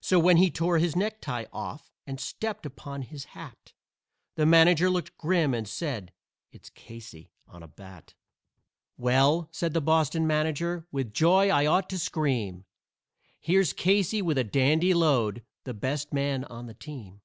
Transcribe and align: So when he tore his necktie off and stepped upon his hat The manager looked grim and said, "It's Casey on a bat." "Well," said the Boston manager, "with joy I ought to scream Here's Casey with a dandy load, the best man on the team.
So 0.00 0.18
when 0.18 0.38
he 0.38 0.50
tore 0.50 0.78
his 0.78 0.96
necktie 0.96 1.44
off 1.52 1.92
and 2.06 2.18
stepped 2.18 2.64
upon 2.64 3.02
his 3.02 3.26
hat 3.36 3.74
The 4.36 4.46
manager 4.46 4.88
looked 4.88 5.18
grim 5.18 5.52
and 5.52 5.68
said, 5.68 6.14
"It's 6.50 6.70
Casey 6.70 7.30
on 7.46 7.62
a 7.62 7.68
bat." 7.68 8.14
"Well," 8.96 9.50
said 9.52 9.74
the 9.74 9.82
Boston 9.82 10.26
manager, 10.26 10.86
"with 10.90 11.12
joy 11.12 11.50
I 11.50 11.66
ought 11.66 11.90
to 11.90 11.98
scream 11.98 12.64
Here's 13.38 13.74
Casey 13.74 14.22
with 14.22 14.38
a 14.38 14.44
dandy 14.44 14.94
load, 14.94 15.44
the 15.64 15.74
best 15.74 16.10
man 16.10 16.44
on 16.46 16.64
the 16.64 16.72
team. 16.72 17.20